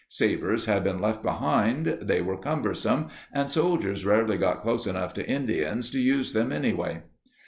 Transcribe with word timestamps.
Sabers 0.07 0.65
had 0.65 0.83
been 0.83 0.99
left 0.99 1.21
behind; 1.21 1.85
they 2.01 2.23
were 2.23 2.35
cumbersome 2.35 3.09
and 3.31 3.47
soldiers 3.51 4.03
rarely 4.03 4.35
got 4.35 4.61
close 4.63 4.87
enough 4.87 5.13
to 5.13 5.29
Indians 5.29 5.91
to 5.91 5.99
use 5.99 6.33
them 6.33 6.51
anyway. 6.51 7.03